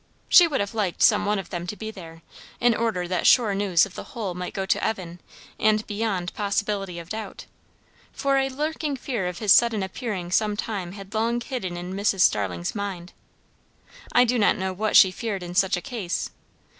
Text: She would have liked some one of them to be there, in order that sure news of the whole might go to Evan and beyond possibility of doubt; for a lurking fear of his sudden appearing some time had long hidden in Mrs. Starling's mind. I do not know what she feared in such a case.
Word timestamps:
She 0.29 0.47
would 0.47 0.59
have 0.61 0.73
liked 0.73 1.03
some 1.03 1.27
one 1.27 1.37
of 1.37 1.51
them 1.51 1.67
to 1.67 1.75
be 1.75 1.91
there, 1.91 2.23
in 2.59 2.73
order 2.73 3.07
that 3.07 3.27
sure 3.27 3.53
news 3.53 3.85
of 3.85 3.93
the 3.93 4.03
whole 4.05 4.33
might 4.33 4.55
go 4.55 4.65
to 4.65 4.83
Evan 4.83 5.19
and 5.59 5.85
beyond 5.85 6.33
possibility 6.33 6.97
of 6.97 7.09
doubt; 7.09 7.45
for 8.11 8.39
a 8.39 8.49
lurking 8.49 8.97
fear 8.97 9.27
of 9.27 9.37
his 9.37 9.51
sudden 9.51 9.83
appearing 9.83 10.31
some 10.31 10.57
time 10.57 10.93
had 10.93 11.13
long 11.13 11.39
hidden 11.39 11.77
in 11.77 11.93
Mrs. 11.93 12.21
Starling's 12.21 12.73
mind. 12.73 13.13
I 14.11 14.23
do 14.25 14.39
not 14.39 14.57
know 14.57 14.73
what 14.73 14.97
she 14.97 15.11
feared 15.11 15.43
in 15.43 15.53
such 15.53 15.77
a 15.77 15.81
case. 15.81 16.31